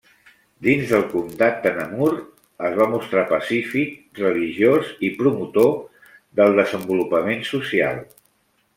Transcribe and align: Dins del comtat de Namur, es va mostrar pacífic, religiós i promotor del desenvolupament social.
Dins 0.67 0.91
del 0.93 1.03
comtat 1.11 1.59
de 1.65 1.73
Namur, 1.75 2.07
es 2.71 2.79
va 2.81 2.89
mostrar 2.95 3.27
pacífic, 3.33 3.95
religiós 4.25 4.93
i 5.11 5.15
promotor 5.23 5.73
del 6.43 6.61
desenvolupament 6.65 7.51
social. 7.55 8.07